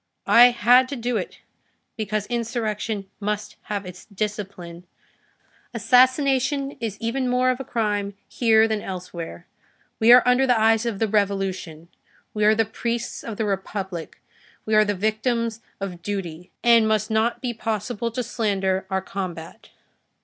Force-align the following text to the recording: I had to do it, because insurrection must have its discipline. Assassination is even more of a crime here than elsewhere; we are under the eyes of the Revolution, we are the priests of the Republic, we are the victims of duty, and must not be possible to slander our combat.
I 0.25 0.45
had 0.45 0.89
to 0.89 0.95
do 0.95 1.15
it, 1.17 1.41
because 1.95 2.25
insurrection 2.25 3.07
must 3.19 3.57
have 3.65 3.85
its 3.85 4.05
discipline. 4.05 4.87
Assassination 5.75 6.71
is 6.79 6.97
even 6.99 7.27
more 7.29 7.51
of 7.51 7.59
a 7.59 7.63
crime 7.63 8.15
here 8.27 8.67
than 8.67 8.81
elsewhere; 8.81 9.45
we 9.99 10.11
are 10.11 10.27
under 10.27 10.47
the 10.47 10.59
eyes 10.59 10.87
of 10.87 10.97
the 10.97 11.07
Revolution, 11.07 11.87
we 12.33 12.43
are 12.45 12.55
the 12.55 12.65
priests 12.65 13.23
of 13.23 13.37
the 13.37 13.45
Republic, 13.45 14.19
we 14.65 14.73
are 14.73 14.83
the 14.85 14.95
victims 14.95 15.61
of 15.79 16.01
duty, 16.01 16.49
and 16.63 16.87
must 16.87 17.11
not 17.11 17.39
be 17.39 17.53
possible 17.53 18.09
to 18.09 18.23
slander 18.23 18.87
our 18.89 19.03
combat. 19.03 19.69